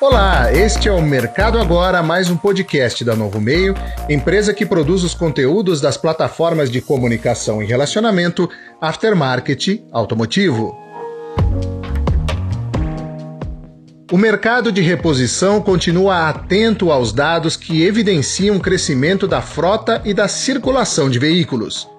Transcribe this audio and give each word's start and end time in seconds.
Olá, 0.00 0.50
este 0.50 0.88
é 0.88 0.92
o 0.92 1.02
Mercado 1.02 1.58
Agora, 1.58 2.02
mais 2.02 2.30
um 2.30 2.36
podcast 2.36 3.04
da 3.04 3.14
Novo 3.14 3.38
Meio, 3.38 3.74
empresa 4.08 4.54
que 4.54 4.64
produz 4.64 5.04
os 5.04 5.12
conteúdos 5.12 5.78
das 5.78 5.98
plataformas 5.98 6.70
de 6.70 6.80
comunicação 6.80 7.62
e 7.62 7.66
relacionamento 7.66 8.48
aftermarket 8.80 9.84
automotivo. 9.92 10.74
O 14.10 14.16
mercado 14.16 14.72
de 14.72 14.80
reposição 14.80 15.60
continua 15.60 16.30
atento 16.30 16.90
aos 16.90 17.12
dados 17.12 17.54
que 17.54 17.82
evidenciam 17.82 18.56
o 18.56 18.60
crescimento 18.60 19.28
da 19.28 19.42
frota 19.42 20.00
e 20.06 20.14
da 20.14 20.28
circulação 20.28 21.10
de 21.10 21.18
veículos. 21.18 21.89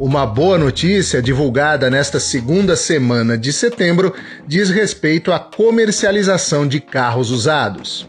Uma 0.00 0.24
boa 0.24 0.56
notícia 0.56 1.20
divulgada 1.20 1.90
nesta 1.90 2.18
segunda 2.18 2.74
semana 2.74 3.36
de 3.36 3.52
setembro 3.52 4.14
diz 4.48 4.70
respeito 4.70 5.30
à 5.30 5.38
comercialização 5.38 6.66
de 6.66 6.80
carros 6.80 7.30
usados. 7.30 8.08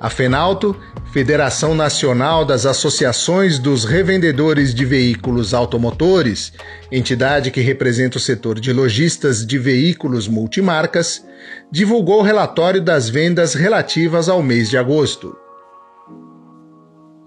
A 0.00 0.08
Fenalto, 0.08 0.74
Federação 1.12 1.74
Nacional 1.74 2.42
das 2.42 2.64
Associações 2.64 3.58
dos 3.58 3.84
Revendedores 3.84 4.74
de 4.74 4.86
Veículos 4.86 5.52
Automotores, 5.52 6.54
entidade 6.90 7.50
que 7.50 7.60
representa 7.60 8.16
o 8.16 8.20
setor 8.20 8.58
de 8.58 8.72
lojistas 8.72 9.46
de 9.46 9.58
veículos 9.58 10.26
multimarcas, 10.26 11.22
divulgou 11.70 12.20
o 12.20 12.24
relatório 12.24 12.80
das 12.80 13.10
vendas 13.10 13.52
relativas 13.52 14.30
ao 14.30 14.42
mês 14.42 14.70
de 14.70 14.78
agosto. 14.78 15.43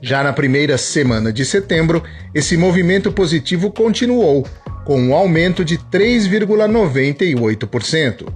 Já 0.00 0.24
na 0.24 0.32
primeira 0.32 0.78
semana 0.78 1.30
de 1.32 1.44
setembro, 1.44 2.02
esse 2.34 2.56
movimento 2.56 3.12
positivo 3.12 3.70
continuou, 3.70 4.46
com 4.84 5.00
um 5.00 5.14
aumento 5.14 5.64
de 5.64 5.78
3,98%. 5.78 8.28